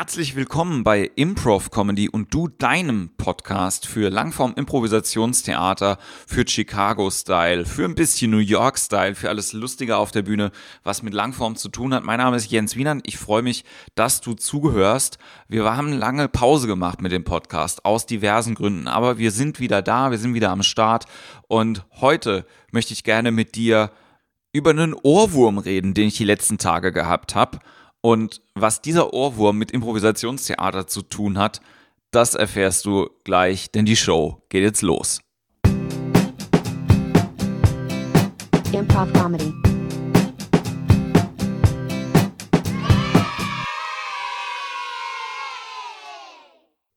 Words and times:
Herzlich 0.00 0.34
willkommen 0.34 0.82
bei 0.82 1.10
Improv 1.14 1.70
Comedy 1.70 2.08
und 2.08 2.32
du 2.32 2.48
deinem 2.48 3.10
Podcast 3.18 3.84
für 3.86 4.08
Langform 4.08 4.54
Improvisationstheater, 4.56 5.98
für 6.26 6.48
Chicago 6.48 7.10
Style, 7.10 7.66
für 7.66 7.84
ein 7.84 7.94
bisschen 7.94 8.30
New 8.30 8.38
York 8.38 8.78
Style, 8.78 9.14
für 9.14 9.28
alles 9.28 9.52
Lustige 9.52 9.98
auf 9.98 10.10
der 10.10 10.22
Bühne, 10.22 10.52
was 10.84 11.02
mit 11.02 11.12
Langform 11.12 11.54
zu 11.54 11.68
tun 11.68 11.92
hat. 11.92 12.02
Mein 12.02 12.16
Name 12.16 12.38
ist 12.38 12.50
Jens 12.50 12.76
Wienand. 12.76 13.06
Ich 13.06 13.18
freue 13.18 13.42
mich, 13.42 13.62
dass 13.94 14.22
du 14.22 14.32
zugehörst. 14.32 15.18
Wir 15.48 15.64
haben 15.64 15.92
lange 15.92 16.28
Pause 16.28 16.66
gemacht 16.66 17.02
mit 17.02 17.12
dem 17.12 17.24
Podcast 17.24 17.84
aus 17.84 18.06
diversen 18.06 18.54
Gründen, 18.54 18.88
aber 18.88 19.18
wir 19.18 19.30
sind 19.30 19.60
wieder 19.60 19.82
da, 19.82 20.10
wir 20.10 20.18
sind 20.18 20.32
wieder 20.32 20.48
am 20.48 20.62
Start 20.62 21.04
und 21.46 21.84
heute 22.00 22.46
möchte 22.72 22.94
ich 22.94 23.04
gerne 23.04 23.32
mit 23.32 23.54
dir 23.54 23.90
über 24.50 24.70
einen 24.70 24.94
Ohrwurm 24.94 25.58
reden, 25.58 25.92
den 25.92 26.08
ich 26.08 26.16
die 26.16 26.24
letzten 26.24 26.56
Tage 26.56 26.90
gehabt 26.90 27.34
habe. 27.34 27.58
Und 28.02 28.40
was 28.54 28.80
dieser 28.80 29.12
Ohrwurm 29.12 29.58
mit 29.58 29.72
Improvisationstheater 29.72 30.86
zu 30.86 31.02
tun 31.02 31.36
hat, 31.36 31.60
das 32.10 32.34
erfährst 32.34 32.86
du 32.86 33.10
gleich, 33.24 33.70
denn 33.72 33.84
die 33.84 33.96
Show 33.96 34.42
geht 34.48 34.62
jetzt 34.62 34.80
los. 34.80 35.20
Improv 38.72 39.12
Comedy. 39.12 39.52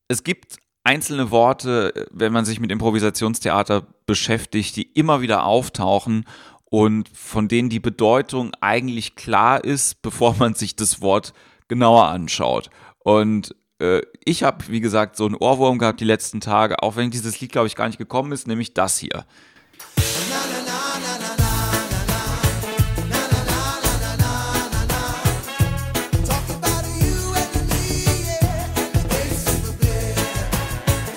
Es 0.07 0.23
gibt 0.23 0.55
einzelne 0.85 1.31
Worte, 1.31 2.07
wenn 2.11 2.31
man 2.31 2.45
sich 2.45 2.61
mit 2.61 2.71
Improvisationstheater 2.71 3.87
beschäftigt, 4.05 4.77
die 4.77 4.83
immer 4.83 5.19
wieder 5.19 5.45
auftauchen 5.45 6.25
und 6.73 7.07
von 7.13 7.47
denen 7.47 7.69
die 7.69 7.79
Bedeutung 7.79 8.51
eigentlich 8.59 9.15
klar 9.15 9.63
ist, 9.63 10.01
bevor 10.01 10.35
man 10.39 10.55
sich 10.55 10.75
das 10.75 11.01
Wort 11.01 11.31
genauer 11.67 12.07
anschaut. 12.07 12.71
Und 12.97 13.55
äh, 13.79 14.01
ich 14.25 14.41
habe, 14.41 14.67
wie 14.69 14.79
gesagt, 14.79 15.15
so 15.15 15.27
einen 15.27 15.35
Ohrwurm 15.35 15.77
gehabt 15.77 15.99
die 15.99 16.05
letzten 16.05 16.41
Tage, 16.41 16.81
auch 16.81 16.95
wenn 16.95 17.11
dieses 17.11 17.39
Lied, 17.39 17.51
glaube 17.51 17.67
ich, 17.67 17.75
gar 17.75 17.85
nicht 17.85 17.99
gekommen 17.99 18.31
ist, 18.31 18.47
nämlich 18.47 18.73
das 18.73 18.97
hier. 18.97 19.23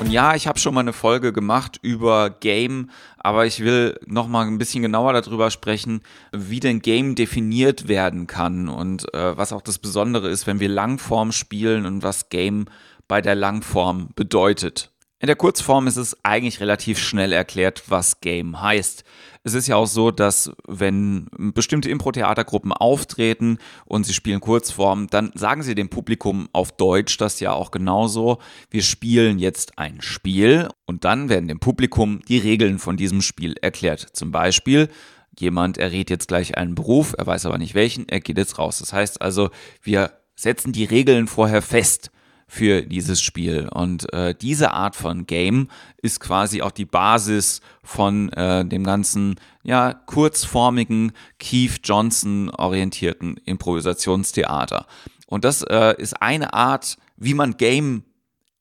Und 0.07 0.13
ja, 0.13 0.37
ich 0.37 0.47
habe 0.47 0.57
schon 0.61 0.73
mal 0.73 0.83
eine 0.83 0.93
Folge 0.93 1.33
gemacht 1.33 1.81
über 1.83 2.31
Game, 2.31 2.91
aber 3.19 3.45
ich 3.45 3.59
will 3.59 3.99
noch 4.07 4.29
mal 4.29 4.47
ein 4.47 4.57
bisschen 4.57 4.83
genauer 4.83 5.13
darüber 5.13 5.51
sprechen, 5.51 6.01
wie 6.31 6.61
denn 6.61 6.81
Game 6.81 7.17
definiert 7.17 7.89
werden 7.89 8.29
kann 8.29 8.69
und 8.69 9.13
äh, 9.15 9.37
was 9.37 9.53
auch 9.53 9.63
das 9.63 9.81
Besondere 9.81 10.29
ist, 10.29 10.47
wenn 10.47 10.61
wir 10.61 10.69
Langform 10.69 11.33
spielen 11.33 11.87
und 11.87 12.05
was 12.05 12.29
Game 12.29 12.67
bei 13.09 13.21
der 13.21 13.35
Langform 13.35 14.11
bedeutet. 14.15 14.93
In 15.19 15.29
der 15.29 15.37
Kurzform 15.37 15.87
ist 15.87 15.97
es 15.97 16.15
eigentlich 16.25 16.61
relativ 16.61 16.99
schnell 16.99 17.33
erklärt, 17.33 17.85
was 17.89 18.21
Game 18.21 18.61
heißt. 18.61 19.03
Es 19.45 19.55
ist 19.55 19.67
ja 19.67 19.77
auch 19.77 19.87
so, 19.87 20.11
dass 20.11 20.53
wenn 20.69 21.29
bestimmte 21.55 21.89
Impro-Theatergruppen 21.89 22.71
auftreten 22.71 23.57
und 23.87 24.05
sie 24.05 24.13
spielen 24.13 24.41
Kurzform, 24.41 25.07
dann 25.07 25.33
sagen 25.35 25.63
sie 25.63 25.75
dem 25.75 25.89
Publikum 25.89 26.51
auf 26.53 26.77
Deutsch 26.77 27.17
das 27.17 27.41
ja 27.41 27.55
auch 27.55 27.71
genauso. 27.71 28.41
Wir 28.69 28.83
spielen 28.83 29.39
jetzt 29.39 29.79
ein 29.79 30.03
Spiel 30.03 30.69
und 30.85 31.05
dann 31.05 31.31
werden 31.31 31.49
dem 31.49 31.61
Publikum 31.61 32.21
die 32.29 32.39
Regeln 32.39 32.79
von 32.79 32.99
diesem 32.99 33.23
Spiel 33.23 33.55
erklärt. 33.63 34.07
Zum 34.13 34.33
Beispiel, 34.33 34.91
jemand 35.39 35.79
errät 35.79 36.11
jetzt 36.11 36.29
gleich 36.29 36.59
einen 36.59 36.75
Beruf, 36.75 37.15
er 37.17 37.27
weiß 37.27 37.47
aber 37.47 37.57
nicht 37.57 37.75
welchen, 37.75 38.07
er 38.07 38.21
geht 38.21 38.37
jetzt 38.37 38.59
raus. 38.59 38.81
Das 38.81 38.93
heißt 38.93 39.23
also, 39.23 39.49
wir 39.81 40.13
setzen 40.35 40.73
die 40.73 40.85
Regeln 40.85 41.27
vorher 41.27 41.63
fest 41.63 42.11
für 42.47 42.83
dieses 42.83 43.21
Spiel. 43.21 43.69
Und 43.69 44.13
äh, 44.13 44.35
diese 44.35 44.73
Art 44.73 44.97
von 44.97 45.27
Game 45.27 45.69
ist 46.01 46.21
quasi 46.21 46.63
auch 46.63 46.71
die 46.71 46.85
Basis 46.85 47.61
von 47.83 48.31
äh, 48.33 48.65
dem 48.65 48.85
ganzen, 48.85 49.37
ja, 49.63 49.93
kurzformigen, 49.93 51.13
Keith 51.39 51.81
Johnson 51.83 52.51
orientierten 52.51 53.37
Improvisationstheater. 53.45 54.87
Und 55.27 55.45
das 55.45 55.63
äh, 55.63 55.95
ist 55.99 56.23
eine 56.23 56.55
Art, 56.55 56.99
wie 57.17 57.35
man 57.35 57.57
Game 57.57 58.05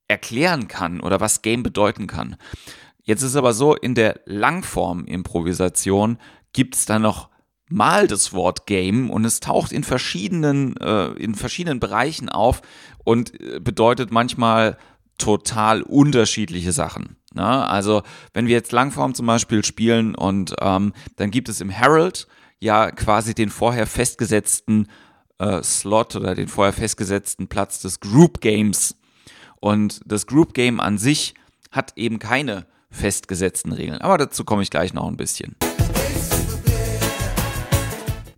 erklären 0.07 0.67
kann 0.67 0.99
oder 0.99 1.19
was 1.19 1.41
Game 1.41 1.63
bedeuten 1.63 2.07
kann. 2.07 2.37
Jetzt 3.03 3.21
ist 3.21 3.35
aber 3.35 3.53
so, 3.53 3.75
in 3.75 3.93
der 3.93 4.19
Langform-Improvisation 4.25 6.17
gibt 6.53 6.75
es 6.75 6.85
da 6.85 6.97
noch 6.97 7.29
mal 7.69 8.07
das 8.07 8.33
Wort 8.33 8.67
Game 8.67 9.09
und 9.09 9.25
es 9.25 9.39
taucht 9.39 9.71
in 9.71 9.83
verschiedenen, 9.83 10.77
äh, 10.77 11.07
in 11.13 11.35
verschiedenen 11.35 11.79
Bereichen 11.79 12.29
auf 12.29 12.61
und 13.03 13.39
äh, 13.39 13.59
bedeutet 13.59 14.11
manchmal 14.11 14.77
total 15.17 15.81
unterschiedliche 15.81 16.71
Sachen. 16.71 17.17
Ne? 17.33 17.45
Also 17.45 18.03
wenn 18.33 18.47
wir 18.47 18.53
jetzt 18.53 18.71
Langform 18.71 19.13
zum 19.13 19.25
Beispiel 19.25 19.63
spielen 19.63 20.15
und 20.15 20.55
ähm, 20.61 20.93
dann 21.15 21.31
gibt 21.31 21.49
es 21.49 21.61
im 21.61 21.69
Herald 21.69 22.27
ja 22.59 22.91
quasi 22.91 23.33
den 23.33 23.49
vorher 23.49 23.87
festgesetzten 23.87 24.87
äh, 25.39 25.61
Slot 25.63 26.15
oder 26.15 26.35
den 26.35 26.47
vorher 26.47 26.73
festgesetzten 26.73 27.47
Platz 27.47 27.81
des 27.81 27.99
Group 27.99 28.41
Games. 28.41 28.95
Und 29.59 30.01
das 30.05 30.27
Group 30.27 30.53
Game 30.53 30.79
an 30.79 30.97
sich 30.97 31.33
hat 31.71 31.93
eben 31.95 32.19
keine 32.19 32.67
festgesetzten 32.89 33.71
Regeln. 33.71 33.99
Aber 33.99 34.17
dazu 34.17 34.45
komme 34.45 34.63
ich 34.63 34.69
gleich 34.69 34.93
noch 34.93 35.07
ein 35.07 35.17
bisschen. 35.17 35.55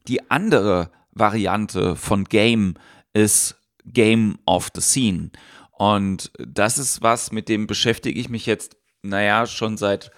Die 0.08 0.30
andere 0.32 0.90
Variante 1.12 1.96
von 1.96 2.24
Game 2.24 2.76
ist 3.14 3.56
Game 3.86 4.38
of 4.46 4.70
the 4.74 4.82
Scene. 4.82 5.32
Und 5.72 6.32
das 6.40 6.78
ist 6.78 7.02
was, 7.02 7.32
mit 7.32 7.50
dem 7.50 7.68
beschäftige 7.68 8.20
ich 8.20 8.30
mich 8.30 8.46
jetzt, 8.46 8.78
naja, 9.02 9.46
schon 9.46 9.78
seit, 9.78 10.12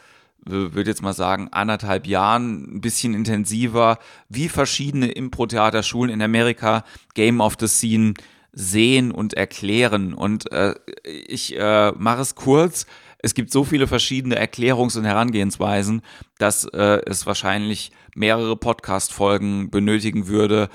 würde 0.46 0.90
jetzt 0.90 1.02
mal 1.02 1.14
sagen, 1.14 1.50
anderthalb 1.52 2.08
Jahren, 2.08 2.76
ein 2.76 2.82
bisschen 2.82 3.14
intensiver, 3.14 4.00
wie 4.30 4.48
verschiedene 4.48 5.12
Impro-Theaterschulen 5.12 6.14
in 6.14 6.22
Amerika 6.22 6.84
Game 7.14 7.42
of 7.42 7.56
the 7.60 7.68
Scene 7.68 8.14
sehen 8.52 9.12
und 9.12 9.34
erklären. 9.34 10.14
Und 10.14 10.52
äh, 10.52 10.76
ich 11.04 11.58
äh, 11.58 11.92
mache 11.92 12.22
es 12.22 12.36
kurz. 12.36 12.86
Es 13.22 13.34
gibt 13.34 13.52
so 13.52 13.64
viele 13.64 13.88
verschiedene 13.88 14.40
Erklärungs- 14.40 14.98
und 14.98 15.06
Herangehensweisen, 15.06 16.02
dass 16.38 16.66
äh, 16.66 17.02
es 17.06 17.26
wahrscheinlich 17.26 17.92
mehrere 18.16 18.56
Podcast-Folgen 18.56 19.70
benötigen 19.70 20.28
würde, 20.28 20.70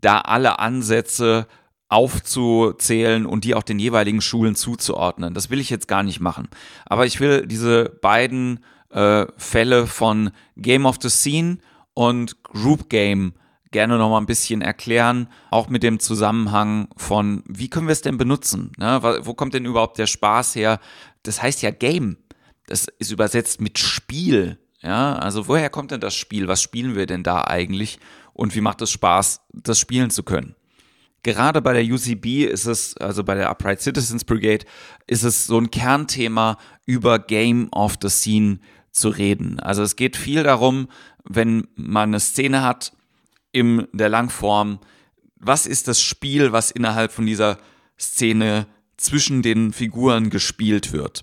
da 0.00 0.20
alle 0.20 0.58
Ansätze 0.58 1.46
aufzuzählen 1.90 3.26
und 3.26 3.44
die 3.44 3.54
auch 3.54 3.64
den 3.64 3.78
jeweiligen 3.78 4.20
Schulen 4.20 4.54
zuzuordnen. 4.54 5.34
Das 5.34 5.50
will 5.50 5.60
ich 5.60 5.70
jetzt 5.70 5.88
gar 5.88 6.02
nicht 6.02 6.20
machen. 6.20 6.48
Aber 6.86 7.04
ich 7.04 7.20
will 7.20 7.46
diese 7.46 7.90
beiden 8.00 8.64
äh, 8.90 9.26
Fälle 9.36 9.86
von 9.86 10.30
Game 10.56 10.86
of 10.86 10.98
the 11.02 11.10
Scene 11.10 11.58
und 11.94 12.42
Group 12.44 12.88
Game 12.88 13.34
gerne 13.70 13.98
noch 13.98 14.10
mal 14.10 14.18
ein 14.18 14.26
bisschen 14.26 14.62
erklären, 14.62 15.28
auch 15.50 15.68
mit 15.68 15.82
dem 15.82 16.00
Zusammenhang 16.00 16.88
von, 16.96 17.42
wie 17.46 17.68
können 17.68 17.86
wir 17.86 17.92
es 17.92 18.02
denn 18.02 18.18
benutzen? 18.18 18.72
Ne? 18.78 19.00
Wo 19.22 19.34
kommt 19.34 19.54
denn 19.54 19.64
überhaupt 19.64 19.98
der 19.98 20.06
Spaß 20.06 20.56
her? 20.56 20.80
Das 21.22 21.42
heißt 21.42 21.62
ja 21.62 21.70
Game. 21.70 22.16
Das 22.66 22.86
ist 22.98 23.10
übersetzt 23.10 23.60
mit 23.60 23.78
Spiel. 23.78 24.58
Ja, 24.82 25.16
also 25.16 25.46
woher 25.46 25.70
kommt 25.70 25.90
denn 25.90 26.00
das 26.00 26.14
Spiel? 26.14 26.48
Was 26.48 26.62
spielen 26.62 26.94
wir 26.94 27.06
denn 27.06 27.22
da 27.22 27.44
eigentlich? 27.44 27.98
Und 28.32 28.54
wie 28.54 28.60
macht 28.60 28.80
es 28.80 28.90
Spaß, 28.90 29.42
das 29.52 29.78
spielen 29.78 30.10
zu 30.10 30.22
können? 30.22 30.54
Gerade 31.22 31.60
bei 31.60 31.74
der 31.74 31.84
UCB 31.84 32.46
ist 32.46 32.64
es, 32.64 32.96
also 32.96 33.22
bei 33.22 33.34
der 33.34 33.50
Upright 33.50 33.82
Citizens 33.82 34.24
Brigade, 34.24 34.64
ist 35.06 35.22
es 35.22 35.46
so 35.46 35.58
ein 35.58 35.70
Kernthema, 35.70 36.56
über 36.86 37.18
Game 37.18 37.68
of 37.72 37.96
the 38.00 38.08
Scene 38.08 38.58
zu 38.90 39.10
reden. 39.10 39.60
Also 39.60 39.82
es 39.82 39.96
geht 39.96 40.16
viel 40.16 40.42
darum, 40.42 40.88
wenn 41.24 41.68
man 41.74 42.10
eine 42.10 42.20
Szene 42.20 42.62
hat, 42.62 42.92
in 43.52 43.88
der 43.92 44.08
Langform, 44.08 44.80
was 45.36 45.66
ist 45.66 45.88
das 45.88 46.02
Spiel, 46.02 46.52
was 46.52 46.70
innerhalb 46.70 47.12
von 47.12 47.26
dieser 47.26 47.58
Szene 47.98 48.66
zwischen 48.96 49.42
den 49.42 49.72
Figuren 49.72 50.30
gespielt 50.30 50.92
wird. 50.92 51.22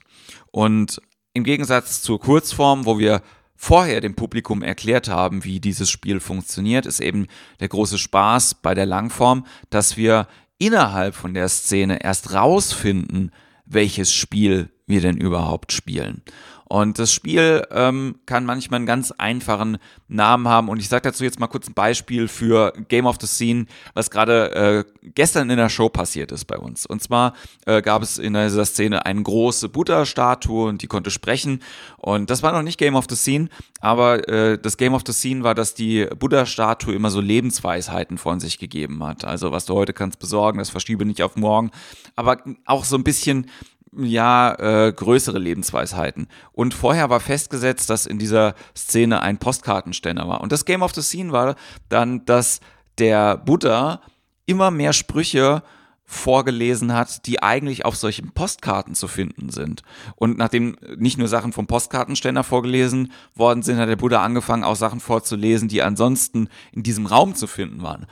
Und 0.51 1.01
im 1.33 1.43
Gegensatz 1.43 2.01
zur 2.01 2.19
Kurzform, 2.19 2.85
wo 2.85 2.97
wir 2.97 3.21
vorher 3.55 4.01
dem 4.01 4.15
Publikum 4.15 4.61
erklärt 4.63 5.07
haben, 5.07 5.43
wie 5.43 5.59
dieses 5.59 5.89
Spiel 5.89 6.19
funktioniert, 6.19 6.85
ist 6.85 6.99
eben 6.99 7.27
der 7.59 7.67
große 7.67 7.97
Spaß 7.97 8.55
bei 8.55 8.73
der 8.73 8.85
Langform, 8.85 9.45
dass 9.69 9.97
wir 9.97 10.27
innerhalb 10.57 11.15
von 11.15 11.33
der 11.33 11.49
Szene 11.49 12.03
erst 12.03 12.33
rausfinden, 12.33 13.31
welches 13.65 14.13
Spiel 14.13 14.69
wir 14.85 15.01
denn 15.01 15.17
überhaupt 15.17 15.71
spielen. 15.71 16.21
Und 16.69 16.99
das 16.99 17.13
Spiel 17.13 17.65
ähm, 17.71 18.15
kann 18.25 18.43
manchmal 18.43 18.79
einen 18.79 18.85
ganz 18.85 19.11
einfachen 19.11 19.77
Namen 20.09 20.47
haben. 20.49 20.67
Und 20.67 20.79
ich 20.79 20.89
sage 20.89 21.03
dazu 21.03 21.23
jetzt 21.23 21.39
mal 21.39 21.47
kurz 21.47 21.69
ein 21.69 21.73
Beispiel 21.73 22.27
für 22.27 22.73
Game 22.89 23.05
of 23.05 23.17
the 23.21 23.27
Scene, 23.27 23.67
was 23.93 24.11
gerade 24.11 24.51
äh, 24.53 24.83
gestern 25.15 25.49
in 25.49 25.57
der 25.57 25.69
Show 25.69 25.87
passiert 25.87 26.31
ist 26.33 26.45
bei 26.45 26.57
uns. 26.57 26.85
Und 26.85 27.01
zwar 27.01 27.33
äh, 27.65 27.81
gab 27.81 28.01
es 28.01 28.17
in 28.17 28.33
dieser 28.33 28.65
Szene 28.65 29.05
eine 29.05 29.23
große 29.23 29.69
Buddha-Statue 29.69 30.67
und 30.67 30.81
die 30.81 30.87
konnte 30.87 31.09
sprechen. 31.09 31.61
Und 31.95 32.29
das 32.29 32.43
war 32.43 32.51
noch 32.51 32.63
nicht 32.63 32.77
Game 32.77 32.95
of 32.95 33.05
the 33.09 33.15
Scene, 33.15 33.47
aber 33.79 34.27
äh, 34.27 34.57
das 34.57 34.75
Game 34.75 34.93
of 34.93 35.03
the 35.05 35.13
Scene 35.13 35.43
war, 35.43 35.55
dass 35.55 35.73
die 35.73 36.05
Buddha-Statue 36.19 36.93
immer 36.93 37.11
so 37.11 37.21
Lebensweisheiten 37.21 38.17
von 38.17 38.41
sich 38.41 38.59
gegeben 38.59 39.03
hat. 39.05 39.23
Also 39.23 39.53
was 39.53 39.65
du 39.65 39.73
heute 39.75 39.93
kannst 39.93 40.19
besorgen, 40.19 40.59
das 40.59 40.69
verschiebe 40.69 41.05
nicht 41.05 41.23
auf 41.23 41.37
morgen. 41.37 41.71
Aber 42.15 42.43
auch 42.65 42.83
so 42.83 42.97
ein 42.97 43.03
bisschen 43.03 43.47
ja, 43.95 44.53
äh, 44.55 44.93
größere 44.93 45.39
Lebensweisheiten. 45.39 46.27
Und 46.51 46.73
vorher 46.73 47.09
war 47.09 47.19
festgesetzt, 47.19 47.89
dass 47.89 48.05
in 48.05 48.19
dieser 48.19 48.55
Szene 48.75 49.21
ein 49.21 49.37
Postkartenständer 49.37 50.27
war. 50.27 50.41
Und 50.41 50.51
das 50.51 50.65
Game 50.65 50.81
of 50.81 50.93
the 50.93 51.01
Scene 51.01 51.31
war 51.31 51.55
dann, 51.89 52.25
dass 52.25 52.59
der 52.97 53.37
Buddha 53.37 54.01
immer 54.45 54.71
mehr 54.71 54.93
Sprüche 54.93 55.63
vorgelesen 56.09 56.93
hat, 56.93 57.25
die 57.25 57.43
eigentlich 57.43 57.83
auf 57.83 57.97
solchen 57.97 58.31
Postkarten 58.31 58.95
zu 58.95 59.09
finden 59.09 59.49
sind. 59.49 59.83
Und 60.15 60.37
nachdem 60.37 60.77
nicht 60.95 61.17
nur 61.17 61.27
Sachen 61.27 61.51
vom 61.51 61.67
Postkartenständer 61.67 62.45
vorgelesen 62.45 63.11
worden 63.35 63.61
sind, 63.61 63.77
hat 63.77 63.89
der 63.89 63.97
Buddha 63.97 64.23
angefangen, 64.23 64.63
auch 64.63 64.77
Sachen 64.77 65.01
vorzulesen, 65.01 65.67
die 65.67 65.83
ansonsten 65.83 66.47
in 66.71 66.81
diesem 66.81 67.07
Raum 67.07 67.35
zu 67.35 67.45
finden 67.45 67.81
waren. 67.81 68.05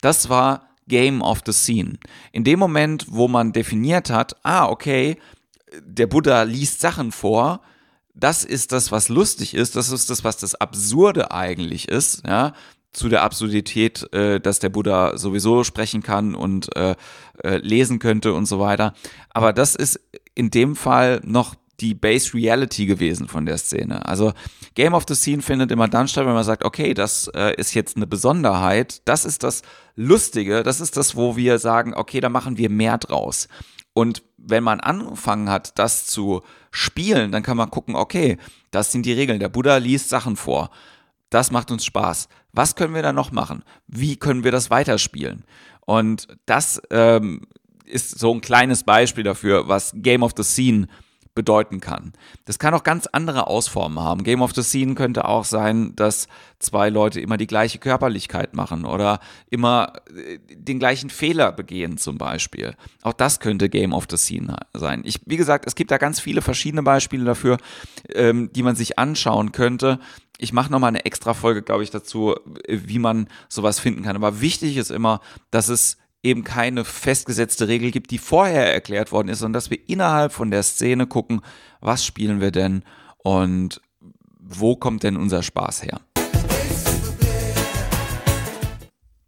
Das 0.00 0.30
war 0.30 0.71
Game 0.88 1.22
of 1.22 1.42
the 1.46 1.52
Scene. 1.52 1.98
In 2.32 2.44
dem 2.44 2.58
Moment, 2.58 3.06
wo 3.08 3.28
man 3.28 3.52
definiert 3.52 4.10
hat, 4.10 4.36
ah, 4.42 4.68
okay, 4.68 5.16
der 5.80 6.06
Buddha 6.06 6.42
liest 6.42 6.80
Sachen 6.80 7.12
vor, 7.12 7.60
das 8.14 8.44
ist 8.44 8.72
das, 8.72 8.92
was 8.92 9.08
lustig 9.08 9.54
ist, 9.54 9.76
das 9.76 9.90
ist 9.90 10.10
das, 10.10 10.24
was 10.24 10.36
das 10.36 10.54
Absurde 10.54 11.30
eigentlich 11.30 11.88
ist, 11.88 12.26
ja, 12.26 12.52
zu 12.92 13.08
der 13.08 13.22
Absurdität, 13.22 14.12
äh, 14.12 14.38
dass 14.38 14.58
der 14.58 14.68
Buddha 14.68 15.16
sowieso 15.16 15.64
sprechen 15.64 16.02
kann 16.02 16.34
und 16.34 16.74
äh, 16.76 16.94
äh, 17.42 17.56
lesen 17.56 17.98
könnte 17.98 18.34
und 18.34 18.46
so 18.46 18.60
weiter. 18.60 18.92
Aber 19.30 19.52
das 19.52 19.74
ist 19.74 19.98
in 20.34 20.50
dem 20.50 20.76
Fall 20.76 21.20
noch 21.24 21.54
die 21.80 21.94
Base 21.94 22.34
Reality 22.34 22.86
gewesen 22.86 23.28
von 23.28 23.46
der 23.46 23.58
Szene. 23.58 24.06
Also 24.06 24.32
Game 24.74 24.94
of 24.94 25.04
the 25.08 25.14
Scene 25.14 25.42
findet 25.42 25.70
immer 25.70 25.88
dann 25.88 26.08
statt, 26.08 26.26
wenn 26.26 26.34
man 26.34 26.44
sagt, 26.44 26.64
okay, 26.64 26.94
das 26.94 27.28
äh, 27.34 27.54
ist 27.56 27.74
jetzt 27.74 27.96
eine 27.96 28.06
Besonderheit, 28.06 29.02
das 29.06 29.24
ist 29.24 29.42
das 29.42 29.62
Lustige, 29.96 30.62
das 30.62 30.80
ist 30.80 30.96
das, 30.96 31.16
wo 31.16 31.36
wir 31.36 31.58
sagen, 31.58 31.94
okay, 31.94 32.20
da 32.20 32.28
machen 32.28 32.56
wir 32.56 32.70
mehr 32.70 32.98
draus. 32.98 33.48
Und 33.94 34.22
wenn 34.38 34.64
man 34.64 34.80
angefangen 34.80 35.50
hat, 35.50 35.78
das 35.78 36.06
zu 36.06 36.42
spielen, 36.70 37.32
dann 37.32 37.42
kann 37.42 37.56
man 37.56 37.70
gucken, 37.70 37.94
okay, 37.94 38.38
das 38.70 38.92
sind 38.92 39.04
die 39.04 39.12
Regeln. 39.12 39.40
Der 39.40 39.50
Buddha 39.50 39.76
liest 39.76 40.08
Sachen 40.08 40.36
vor. 40.36 40.70
Das 41.30 41.50
macht 41.50 41.70
uns 41.70 41.84
Spaß. 41.84 42.28
Was 42.52 42.74
können 42.74 42.94
wir 42.94 43.02
da 43.02 43.12
noch 43.12 43.32
machen? 43.32 43.62
Wie 43.86 44.16
können 44.16 44.44
wir 44.44 44.52
das 44.52 44.70
weiterspielen? 44.70 45.44
Und 45.84 46.28
das 46.46 46.80
ähm, 46.90 47.42
ist 47.84 48.18
so 48.18 48.32
ein 48.32 48.40
kleines 48.40 48.84
Beispiel 48.84 49.24
dafür, 49.24 49.68
was 49.68 49.92
Game 49.94 50.22
of 50.22 50.32
the 50.36 50.42
Scene 50.42 50.88
bedeuten 51.34 51.80
kann. 51.80 52.12
Das 52.44 52.58
kann 52.58 52.74
auch 52.74 52.82
ganz 52.82 53.06
andere 53.06 53.46
Ausformen 53.46 54.00
haben. 54.00 54.22
Game 54.22 54.42
of 54.42 54.54
the 54.54 54.62
Scene 54.62 54.94
könnte 54.94 55.26
auch 55.26 55.44
sein, 55.44 55.96
dass 55.96 56.28
zwei 56.58 56.90
Leute 56.90 57.20
immer 57.20 57.36
die 57.36 57.46
gleiche 57.46 57.78
Körperlichkeit 57.78 58.54
machen 58.54 58.84
oder 58.84 59.20
immer 59.48 59.94
äh, 60.14 60.38
den 60.54 60.78
gleichen 60.78 61.10
Fehler 61.10 61.52
begehen 61.52 61.96
zum 61.96 62.18
Beispiel. 62.18 62.74
Auch 63.02 63.14
das 63.14 63.40
könnte 63.40 63.68
Game 63.68 63.92
of 63.92 64.06
the 64.10 64.16
Scene 64.16 64.56
sein. 64.74 65.02
Ich, 65.04 65.20
wie 65.26 65.36
gesagt, 65.36 65.66
es 65.66 65.74
gibt 65.74 65.90
da 65.90 65.98
ganz 65.98 66.20
viele 66.20 66.42
verschiedene 66.42 66.82
Beispiele 66.82 67.24
dafür, 67.24 67.56
ähm, 68.10 68.50
die 68.52 68.62
man 68.62 68.76
sich 68.76 68.98
anschauen 68.98 69.52
könnte. 69.52 69.98
Ich 70.38 70.52
mache 70.52 70.70
nochmal 70.70 70.88
eine 70.88 71.04
extra 71.04 71.34
Folge, 71.34 71.62
glaube 71.62 71.82
ich, 71.82 71.90
dazu, 71.90 72.34
äh, 72.66 72.78
wie 72.84 72.98
man 72.98 73.28
sowas 73.48 73.80
finden 73.80 74.02
kann. 74.02 74.16
Aber 74.16 74.40
wichtig 74.40 74.76
ist 74.76 74.90
immer, 74.90 75.20
dass 75.50 75.68
es 75.68 75.96
eben 76.22 76.44
keine 76.44 76.84
festgesetzte 76.84 77.68
Regel 77.68 77.90
gibt, 77.90 78.10
die 78.10 78.18
vorher 78.18 78.72
erklärt 78.72 79.12
worden 79.12 79.28
ist, 79.28 79.40
sondern 79.40 79.54
dass 79.54 79.70
wir 79.70 79.78
innerhalb 79.88 80.32
von 80.32 80.50
der 80.50 80.62
Szene 80.62 81.06
gucken, 81.06 81.40
was 81.80 82.04
spielen 82.04 82.40
wir 82.40 82.52
denn 82.52 82.84
und 83.18 83.80
wo 84.38 84.76
kommt 84.76 85.02
denn 85.02 85.16
unser 85.16 85.42
Spaß 85.42 85.82
her. 85.82 86.00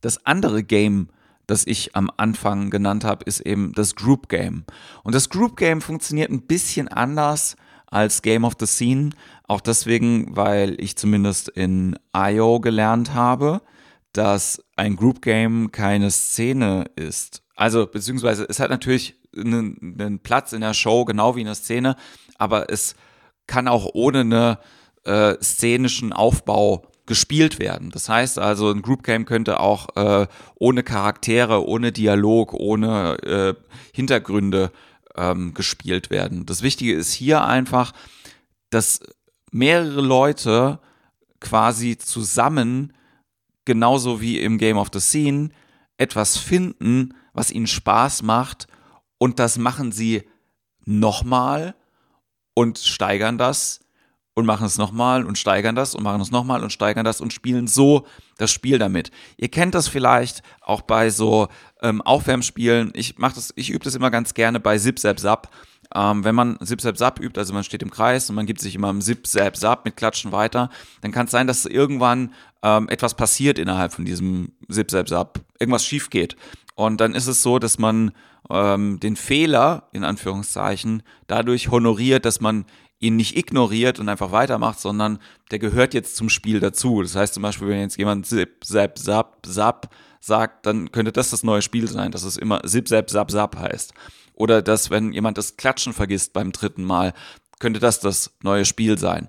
Das 0.00 0.24
andere 0.26 0.62
Game, 0.62 1.08
das 1.46 1.66
ich 1.66 1.96
am 1.96 2.10
Anfang 2.16 2.70
genannt 2.70 3.04
habe, 3.04 3.24
ist 3.24 3.40
eben 3.40 3.72
das 3.72 3.96
Group 3.96 4.28
Game. 4.28 4.64
Und 5.02 5.14
das 5.14 5.30
Group 5.30 5.56
Game 5.56 5.80
funktioniert 5.80 6.30
ein 6.30 6.42
bisschen 6.42 6.88
anders 6.88 7.56
als 7.86 8.22
Game 8.22 8.44
of 8.44 8.54
the 8.60 8.66
Scene. 8.66 9.10
Auch 9.48 9.60
deswegen, 9.60 10.36
weil 10.36 10.78
ich 10.78 10.96
zumindest 10.96 11.48
in 11.48 11.98
IO 12.14 12.60
gelernt 12.60 13.14
habe, 13.14 13.62
dass 14.14 14.64
ein 14.76 14.96
Group 14.96 15.20
Game 15.20 15.70
keine 15.70 16.10
Szene 16.10 16.86
ist. 16.96 17.42
Also, 17.56 17.86
beziehungsweise 17.86 18.46
es 18.48 18.58
hat 18.60 18.70
natürlich 18.70 19.16
einen, 19.36 19.96
einen 19.98 20.18
Platz 20.20 20.52
in 20.52 20.62
der 20.62 20.74
Show, 20.74 21.04
genau 21.04 21.36
wie 21.36 21.40
in 21.40 21.46
der 21.46 21.54
Szene, 21.54 21.96
aber 22.38 22.70
es 22.70 22.94
kann 23.46 23.68
auch 23.68 23.90
ohne 23.92 24.20
einen 24.20 24.56
äh, 25.04 25.36
szenischen 25.42 26.12
Aufbau 26.12 26.86
gespielt 27.06 27.58
werden. 27.58 27.90
Das 27.90 28.08
heißt 28.08 28.38
also, 28.38 28.70
ein 28.70 28.82
Group 28.82 29.02
Game 29.02 29.26
könnte 29.26 29.60
auch 29.60 29.94
äh, 29.96 30.26
ohne 30.54 30.82
Charaktere, 30.82 31.66
ohne 31.66 31.92
Dialog, 31.92 32.54
ohne 32.54 33.18
äh, 33.22 33.54
Hintergründe 33.92 34.70
ähm, 35.16 35.54
gespielt 35.54 36.10
werden. 36.10 36.46
Das 36.46 36.62
Wichtige 36.62 36.94
ist 36.94 37.12
hier 37.12 37.44
einfach, 37.44 37.92
dass 38.70 39.00
mehrere 39.50 40.00
Leute 40.00 40.80
quasi 41.40 41.98
zusammen 41.98 42.94
genauso 43.64 44.20
wie 44.20 44.40
im 44.40 44.58
Game 44.58 44.76
of 44.76 44.88
the 44.92 45.00
Scene, 45.00 45.50
etwas 45.96 46.36
finden, 46.36 47.14
was 47.32 47.50
ihnen 47.50 47.66
Spaß 47.66 48.22
macht 48.22 48.66
und 49.18 49.38
das 49.38 49.58
machen 49.58 49.92
sie 49.92 50.22
nochmal 50.84 51.74
und 52.54 52.78
steigern 52.78 53.38
das 53.38 53.80
und 54.34 54.46
machen 54.46 54.66
es 54.66 54.78
nochmal 54.78 55.24
und 55.24 55.38
steigern 55.38 55.74
das 55.74 55.94
und 55.94 56.02
machen 56.02 56.20
es 56.20 56.30
nochmal 56.30 56.62
und 56.62 56.72
steigern 56.72 57.04
das 57.04 57.20
und 57.20 57.32
spielen 57.32 57.66
so 57.66 58.06
das 58.36 58.50
Spiel 58.50 58.78
damit. 58.78 59.10
Ihr 59.36 59.48
kennt 59.48 59.74
das 59.74 59.88
vielleicht 59.88 60.42
auch 60.60 60.82
bei 60.82 61.10
so 61.10 61.48
ähm, 61.82 62.02
Aufwärmspielen. 62.02 62.90
Ich 62.94 63.18
mache 63.18 63.36
das, 63.36 63.52
ich 63.56 63.70
übe 63.70 63.84
das 63.84 63.94
immer 63.94 64.10
ganz 64.10 64.34
gerne 64.34 64.58
bei 64.60 64.76
Zip 64.78 64.98
Zap 64.98 65.20
Zap. 65.20 65.50
Ähm, 65.94 66.24
wenn 66.24 66.34
man 66.34 66.58
Zip 66.64 66.80
Zap 66.80 66.96
Zap 66.96 67.20
übt, 67.20 67.38
also 67.38 67.52
man 67.52 67.64
steht 67.64 67.82
im 67.82 67.90
Kreis 67.90 68.28
und 68.28 68.36
man 68.36 68.46
gibt 68.46 68.60
sich 68.60 68.74
immer 68.74 68.90
im 68.90 69.00
Zip 69.00 69.26
Zap 69.26 69.56
Zap 69.56 69.84
mit 69.84 69.96
Klatschen 69.96 70.32
weiter, 70.32 70.70
dann 71.02 71.12
kann 71.12 71.26
es 71.26 71.32
sein, 71.32 71.46
dass 71.46 71.66
irgendwann 71.66 72.32
ähm, 72.62 72.88
etwas 72.88 73.14
passiert 73.14 73.58
innerhalb 73.58 73.92
von 73.92 74.04
diesem 74.04 74.52
Zip 74.70 74.90
Zap 74.90 75.08
Zap, 75.08 75.40
irgendwas 75.58 75.84
schief 75.84 76.10
geht. 76.10 76.36
Und 76.74 77.00
dann 77.00 77.14
ist 77.14 77.26
es 77.26 77.42
so, 77.42 77.58
dass 77.58 77.78
man 77.78 78.12
ähm, 78.50 79.00
den 79.00 79.16
Fehler, 79.16 79.88
in 79.92 80.04
Anführungszeichen, 80.04 81.02
dadurch 81.26 81.70
honoriert, 81.70 82.24
dass 82.24 82.40
man 82.40 82.64
ihn 82.98 83.16
nicht 83.16 83.36
ignoriert 83.36 84.00
und 84.00 84.08
einfach 84.08 84.32
weitermacht, 84.32 84.80
sondern 84.80 85.18
der 85.50 85.58
gehört 85.58 85.94
jetzt 85.94 86.16
zum 86.16 86.28
Spiel 86.28 86.60
dazu. 86.60 87.02
Das 87.02 87.14
heißt 87.14 87.34
zum 87.34 87.42
Beispiel, 87.42 87.68
wenn 87.68 87.80
jetzt 87.80 87.98
jemand 87.98 88.26
Zip, 88.26 88.64
Zap, 88.64 88.98
Zap, 88.98 89.44
Zap 89.46 89.90
sagt, 90.20 90.66
dann 90.66 90.90
könnte 90.90 91.12
das 91.12 91.30
das 91.30 91.42
neue 91.42 91.62
Spiel 91.62 91.86
sein, 91.88 92.10
dass 92.10 92.22
es 92.22 92.36
immer 92.36 92.62
Zip, 92.62 92.88
Zap, 92.88 93.10
Zap, 93.10 93.30
Zap 93.30 93.56
heißt. 93.56 93.92
Oder 94.34 94.62
dass, 94.62 94.90
wenn 94.90 95.12
jemand 95.12 95.38
das 95.38 95.56
Klatschen 95.56 95.92
vergisst 95.92 96.32
beim 96.32 96.52
dritten 96.52 96.84
Mal, 96.84 97.14
könnte 97.58 97.80
das 97.80 98.00
das 98.00 98.32
neue 98.42 98.64
Spiel 98.64 98.98
sein. 98.98 99.28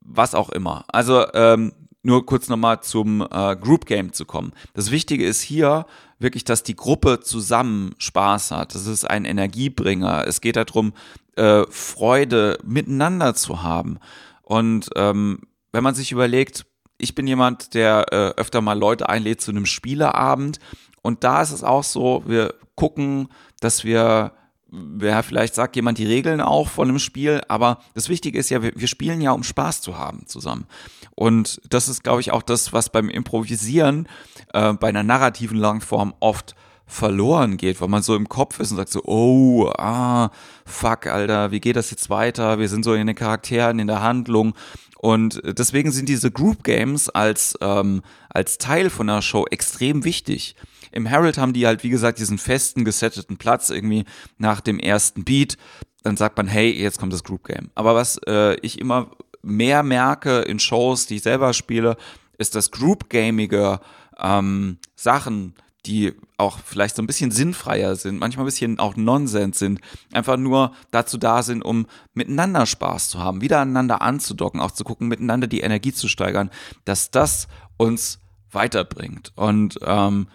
Was 0.00 0.34
auch 0.34 0.50
immer. 0.50 0.84
Also 0.88 1.26
ähm, 1.34 1.72
nur 2.02 2.24
kurz 2.24 2.48
nochmal 2.48 2.80
zum 2.80 3.26
äh, 3.30 3.56
Group 3.56 3.86
Game 3.86 4.12
zu 4.12 4.24
kommen. 4.24 4.52
Das 4.72 4.90
Wichtige 4.90 5.26
ist 5.26 5.42
hier 5.42 5.86
wirklich, 6.18 6.44
dass 6.44 6.62
die 6.62 6.76
Gruppe 6.76 7.20
zusammen 7.20 7.94
Spaß 7.98 8.52
hat. 8.52 8.74
Das 8.74 8.86
ist 8.86 9.08
ein 9.08 9.24
Energiebringer. 9.24 10.26
Es 10.26 10.40
geht 10.40 10.56
darum, 10.56 10.92
äh, 11.36 11.64
Freude 11.70 12.58
miteinander 12.64 13.34
zu 13.34 13.62
haben. 13.62 13.98
Und 14.42 14.90
ähm, 14.96 15.40
wenn 15.72 15.84
man 15.84 15.94
sich 15.94 16.12
überlegt, 16.12 16.66
ich 16.98 17.14
bin 17.14 17.26
jemand, 17.26 17.74
der 17.74 18.06
äh, 18.12 18.40
öfter 18.40 18.60
mal 18.60 18.78
Leute 18.78 19.08
einlädt 19.08 19.40
zu 19.40 19.50
einem 19.50 19.66
Spieleabend. 19.66 20.58
Und 21.02 21.24
da 21.24 21.42
ist 21.42 21.52
es 21.52 21.62
auch 21.62 21.84
so, 21.84 22.22
wir 22.26 22.54
gucken, 22.74 23.28
dass 23.60 23.84
wir 23.84 24.32
wer 24.70 25.22
vielleicht 25.22 25.54
sagt 25.54 25.76
jemand 25.76 25.98
die 25.98 26.06
Regeln 26.06 26.40
auch 26.40 26.68
von 26.68 26.88
einem 26.88 26.98
Spiel, 26.98 27.40
aber 27.48 27.78
das 27.94 28.08
Wichtige 28.08 28.38
ist 28.38 28.50
ja, 28.50 28.62
wir, 28.62 28.72
wir 28.74 28.86
spielen 28.86 29.20
ja, 29.20 29.32
um 29.32 29.42
Spaß 29.42 29.80
zu 29.80 29.96
haben 29.96 30.26
zusammen. 30.26 30.66
Und 31.14 31.60
das 31.70 31.88
ist, 31.88 32.04
glaube 32.04 32.20
ich, 32.20 32.32
auch 32.32 32.42
das, 32.42 32.72
was 32.72 32.90
beim 32.90 33.08
Improvisieren 33.08 34.08
äh, 34.52 34.74
bei 34.74 34.88
einer 34.88 35.02
narrativen 35.02 35.56
Langform 35.56 36.14
oft 36.20 36.54
verloren 36.86 37.56
geht, 37.56 37.80
weil 37.80 37.88
man 37.88 38.02
so 38.02 38.14
im 38.16 38.28
Kopf 38.28 38.60
ist 38.60 38.70
und 38.70 38.78
sagt 38.78 38.90
so, 38.90 39.02
oh, 39.04 39.70
ah, 39.76 40.30
fuck, 40.64 41.06
Alter, 41.06 41.50
wie 41.50 41.60
geht 41.60 41.76
das 41.76 41.90
jetzt 41.90 42.08
weiter? 42.08 42.58
Wir 42.58 42.68
sind 42.68 42.84
so 42.84 42.94
in 42.94 43.06
den 43.06 43.16
Charakteren, 43.16 43.78
in 43.78 43.86
der 43.86 44.02
Handlung. 44.02 44.54
Und 44.98 45.40
deswegen 45.44 45.92
sind 45.92 46.08
diese 46.08 46.30
Group 46.30 46.64
Games 46.64 47.08
als, 47.08 47.56
ähm, 47.60 48.02
als 48.30 48.58
Teil 48.58 48.90
von 48.90 49.06
der 49.06 49.22
Show 49.22 49.44
extrem 49.50 50.04
wichtig. 50.04 50.56
Im 50.98 51.06
Herald 51.06 51.38
haben 51.38 51.52
die 51.52 51.66
halt, 51.66 51.82
wie 51.82 51.88
gesagt, 51.88 52.18
diesen 52.18 52.38
festen, 52.38 52.84
gesetteten 52.84 53.38
Platz 53.38 53.70
irgendwie 53.70 54.04
nach 54.36 54.60
dem 54.60 54.78
ersten 54.78 55.24
Beat. 55.24 55.56
Dann 56.02 56.16
sagt 56.16 56.36
man, 56.36 56.46
hey, 56.46 56.70
jetzt 56.70 56.98
kommt 56.98 57.12
das 57.12 57.24
Group 57.24 57.44
Game. 57.44 57.70
Aber 57.74 57.94
was 57.94 58.20
äh, 58.26 58.56
ich 58.60 58.78
immer 58.78 59.10
mehr 59.42 59.82
merke 59.82 60.40
in 60.40 60.58
Shows, 60.58 61.06
die 61.06 61.16
ich 61.16 61.22
selber 61.22 61.54
spiele, 61.54 61.96
ist, 62.36 62.54
dass 62.54 62.70
Group 62.70 63.08
Gamige 63.08 63.80
ähm, 64.18 64.78
Sachen, 64.96 65.54
die 65.86 66.14
auch 66.36 66.58
vielleicht 66.64 66.96
so 66.96 67.02
ein 67.02 67.06
bisschen 67.06 67.30
sinnfreier 67.30 67.96
sind, 67.96 68.18
manchmal 68.18 68.44
ein 68.44 68.46
bisschen 68.46 68.78
auch 68.78 68.96
Nonsens 68.96 69.58
sind, 69.58 69.80
einfach 70.12 70.36
nur 70.36 70.72
dazu 70.90 71.16
da 71.16 71.42
sind, 71.42 71.64
um 71.64 71.86
miteinander 72.14 72.66
Spaß 72.66 73.08
zu 73.08 73.20
haben, 73.20 73.40
wieder 73.40 73.60
aneinander 73.60 74.02
anzudocken, 74.02 74.60
auch 74.60 74.72
zu 74.72 74.84
gucken, 74.84 75.08
miteinander 75.08 75.46
die 75.46 75.60
Energie 75.60 75.92
zu 75.92 76.08
steigern, 76.08 76.50
dass 76.84 77.10
das 77.10 77.48
uns 77.76 78.18
weiterbringt. 78.50 79.32
Und 79.36 79.78
ähm, 79.84 80.28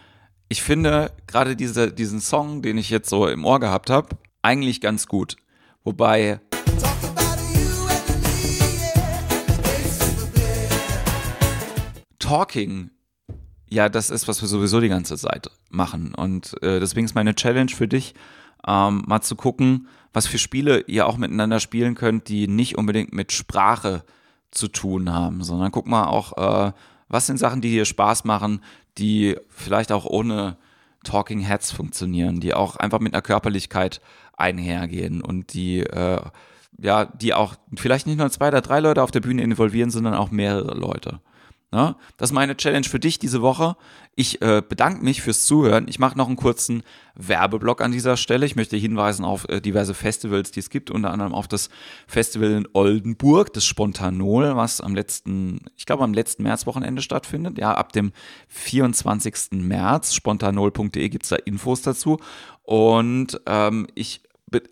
ich 0.50 0.62
finde 0.62 1.12
gerade 1.28 1.56
diese, 1.56 1.92
diesen 1.92 2.22
Song, 2.22 2.62
den 2.62 2.78
ich 2.78 2.90
jetzt 2.90 3.10
so 3.10 3.28
im 3.28 3.46
Ohr 3.46 3.60
gehabt 3.60 3.90
habe, 3.90 4.18
eigentlich 4.42 4.82
ganz 4.82 5.08
gut. 5.08 5.36
Wobei 5.84 6.40
Talking 12.20 12.90
ja 13.70 13.90
das 13.90 14.10
ist, 14.10 14.28
was 14.28 14.42
wir 14.42 14.48
sowieso 14.48 14.80
die 14.80 14.90
ganze 14.90 15.18
Zeit 15.18 15.50
machen. 15.70 16.14
Und 16.16 16.62
äh, 16.62 16.80
deswegen 16.80 17.06
ist 17.06 17.16
meine 17.16 17.36
Challenge 17.36 17.72
für 17.72 17.88
dich, 17.88 18.14
ähm, 18.66 19.04
mal 19.08 19.22
zu 19.22 19.36
gucken, 19.36 19.88
was 20.14 20.28
für 20.28 20.38
Spiele 20.38 20.82
ihr 20.82 21.08
auch 21.08 21.18
miteinander 21.18 21.60
spielen 21.60 21.96
könnt, 21.96 22.30
die 22.30 22.48
nicht 22.48 22.78
unbedingt 22.78 23.14
mit 23.14 23.32
Sprache 23.32 24.04
zu 24.52 24.68
tun 24.68 25.12
haben, 25.12 25.44
sondern 25.44 25.72
guck 25.72 25.88
mal 25.88 26.06
auch, 26.06 26.68
äh, 26.68 26.72
was 27.14 27.28
sind 27.28 27.38
Sachen, 27.38 27.62
die 27.62 27.70
dir 27.70 27.86
Spaß 27.86 28.26
machen, 28.26 28.62
die 28.98 29.38
vielleicht 29.50 29.92
auch 29.92 30.06
ohne 30.06 30.58
Talking 31.04 31.40
Heads 31.40 31.72
funktionieren, 31.72 32.40
die 32.40 32.54
auch 32.54 32.76
einfach 32.78 33.00
mit 33.00 33.14
einer 33.14 33.22
Körperlichkeit 33.22 34.02
einhergehen 34.36 35.22
und 35.22 35.54
die 35.54 35.82
äh, 35.82 36.22
ja, 36.80 37.06
die 37.06 37.34
auch 37.34 37.56
vielleicht 37.76 38.08
nicht 38.08 38.18
nur 38.18 38.32
zwei 38.32 38.48
oder 38.48 38.62
drei 38.62 38.80
Leute 38.80 39.04
auf 39.04 39.12
der 39.12 39.20
Bühne 39.20 39.44
involvieren, 39.44 39.92
sondern 39.92 40.16
auch 40.16 40.32
mehrere 40.32 40.76
Leute. 40.76 41.20
Ja, 41.74 41.96
das 42.18 42.30
ist 42.30 42.34
meine 42.36 42.56
Challenge 42.56 42.86
für 42.86 43.00
dich 43.00 43.18
diese 43.18 43.42
Woche. 43.42 43.76
Ich 44.16 44.44
äh, 44.44 44.62
bedanke 44.62 45.04
mich 45.04 45.24
fürs 45.24 45.48
Zuhören. 45.48 45.88
Ich 45.88 45.98
mache 45.98 46.16
noch 46.16 46.28
einen 46.28 46.36
kurzen 46.36 46.84
Werbeblock 47.16 47.82
an 47.82 47.92
dieser 47.92 48.16
Stelle. 48.16 48.46
Ich 48.46 48.56
möchte 48.56 48.78
hinweisen 48.78 49.26
auf 49.26 49.50
äh, 49.50 49.60
diverse 49.60 49.96
Festivals, 49.96 50.52
die 50.52 50.60
es 50.60 50.70
gibt, 50.70 50.92
unter 50.92 51.10
anderem 51.10 51.34
auf 51.34 51.48
das 51.48 51.72
Festival 52.06 52.52
in 52.52 52.68
Oldenburg, 52.74 53.54
das 53.54 53.66
Spontanol, 53.66 54.56
was 54.56 54.82
am 54.82 54.94
letzten, 54.94 55.62
ich 55.76 55.88
glaube 55.88 56.04
am 56.04 56.14
letzten 56.14 56.44
Märzwochenende 56.44 57.02
stattfindet. 57.02 57.58
Ja, 57.58 57.74
ab 57.74 57.92
dem 57.92 58.12
24. 58.50 59.54
März. 59.54 60.14
Spontanol.de 60.14 61.10
gibt 61.10 61.24
es 61.24 61.30
da 61.30 61.38
Infos 61.38 61.82
dazu. 61.82 62.20
Und 62.62 63.42
ähm, 63.48 63.88
ich 63.96 64.22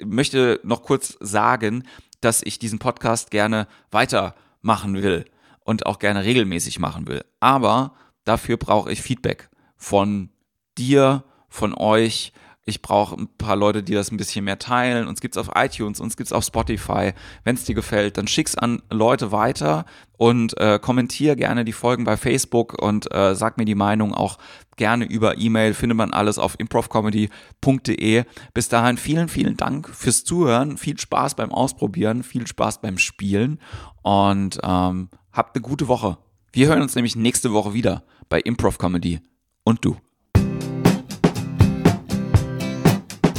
möchte 0.06 0.60
noch 0.62 0.84
kurz 0.84 1.18
sagen, 1.20 1.84
dass 2.20 2.44
ich 2.44 2.60
diesen 2.60 2.78
Podcast 2.78 3.32
gerne 3.32 3.68
weitermachen 3.90 5.02
will 5.02 5.26
und 5.64 5.86
auch 5.86 6.00
gerne 6.00 6.24
regelmäßig 6.24 6.80
machen 6.80 7.08
will. 7.08 7.24
Aber 7.40 7.94
dafür 8.24 8.58
brauche 8.58 8.92
ich 8.92 9.02
Feedback 9.02 9.50
von 9.78 10.30
dir, 10.78 11.24
von 11.50 11.74
euch. 11.74 12.34
Ich 12.64 12.84
brauche 12.84 13.16
ein 13.16 13.28
paar 13.38 13.56
Leute, 13.56 13.82
die 13.82 13.94
das 13.94 14.12
ein 14.12 14.18
bisschen 14.18 14.46
mehr 14.46 14.60
teilen. 14.60 15.08
Uns 15.08 15.20
gibt's 15.20 15.38
auf 15.38 15.50
iTunes, 15.56 16.00
uns 16.00 16.16
gibt's 16.16 16.32
auf 16.32 16.44
Spotify. 16.44 17.14
Wenn 17.44 17.56
es 17.56 17.64
dir 17.64 17.74
gefällt, 17.74 18.18
dann 18.18 18.28
schick's 18.28 18.56
an 18.56 18.84
Leute 18.92 19.32
weiter 19.32 19.86
und 20.18 20.56
äh, 20.60 20.78
kommentier 20.80 21.36
gerne 21.36 21.66
die 21.66 21.74
Folgen 21.74 22.04
bei 22.04 22.18
Facebook 22.18 22.80
und 22.80 23.12
äh, 23.12 23.34
sag 23.34 23.58
mir 23.58 23.66
die 23.66 23.76
Meinung 23.76 24.14
auch 24.14 24.38
gerne 24.78 25.06
über 25.06 25.40
E-Mail. 25.40 25.74
Findet 25.74 25.98
man 25.98 26.14
alles 26.14 26.38
auf 26.38 26.60
improvcomedy.de. 26.60 28.26
Bis 28.54 28.70
dahin 28.70 28.98
vielen, 28.98 29.28
vielen 29.28 29.58
Dank 29.58 29.90
fürs 29.90 30.24
Zuhören. 30.24 30.78
Viel 30.78 31.00
Spaß 31.00 31.34
beim 31.34 31.52
Ausprobieren, 31.52 32.22
viel 32.22 32.46
Spaß 32.46 32.82
beim 32.82 33.00
Spielen 33.00 33.60
und 34.04 34.60
ähm, 34.64 35.10
Habt 35.34 35.56
eine 35.56 35.62
gute 35.62 35.88
Woche. 35.88 36.18
Wir 36.52 36.68
hören 36.68 36.82
uns 36.82 36.96
nämlich 36.96 37.16
nächste 37.16 37.54
Woche 37.54 37.74
wieder 37.74 38.04
bei 38.28 38.42
Improv 38.42 38.78
Comedy. 38.78 39.22
Und 39.64 39.86
du. 39.86 39.96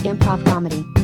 Improv 0.03 0.43
Comedy. 0.45 1.02